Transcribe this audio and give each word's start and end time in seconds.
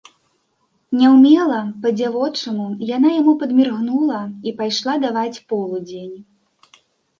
Няўмела, 1.01 1.59
па-дзявочаму, 1.83 2.65
яна 2.95 3.13
яму 3.19 3.37
падміргнула 3.45 4.25
і 4.49 4.57
пайшла 4.63 4.99
даваць 5.07 5.41
полудзень. 5.55 6.13